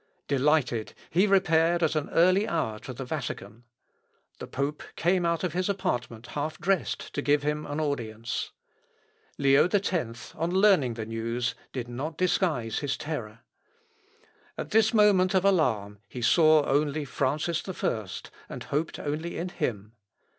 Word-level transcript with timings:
Delighted, 0.27 0.95
he 1.11 1.27
repaired 1.27 1.83
at 1.83 1.95
an 1.95 2.09
early 2.09 2.47
hour 2.47 2.79
to 2.79 2.91
the 2.91 3.05
Vatican. 3.05 3.65
The 4.39 4.47
pope 4.47 4.81
came 4.95 5.27
out 5.27 5.43
of 5.43 5.53
his 5.53 5.69
apartment 5.69 6.25
half 6.33 6.57
dressed 6.57 7.13
to 7.13 7.21
give 7.21 7.43
him 7.43 7.67
an 7.67 7.79
audience. 7.79 8.51
Leo 9.37 9.67
X, 9.71 10.33
on 10.33 10.49
learning 10.49 10.95
the 10.95 11.05
news, 11.05 11.53
did 11.71 11.87
not 11.87 12.17
disguise 12.17 12.79
his 12.79 12.97
terror. 12.97 13.41
At 14.57 14.71
this 14.71 14.91
moment 14.91 15.35
of 15.35 15.45
alarm 15.45 15.99
he 16.09 16.23
saw 16.23 16.65
only 16.65 17.05
Francis 17.05 17.61
I, 17.69 18.05
and 18.49 18.63
hoped 18.63 18.97
only 18.97 19.37
in 19.37 19.49
him. 19.49 19.93